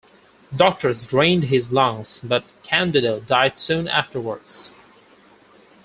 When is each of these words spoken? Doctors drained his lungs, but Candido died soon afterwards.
Doctors 0.55 1.05
drained 1.05 1.43
his 1.43 1.71
lungs, 1.71 2.21
but 2.23 2.43
Candido 2.63 3.19
died 3.19 3.55
soon 3.55 3.87
afterwards. 3.87 4.71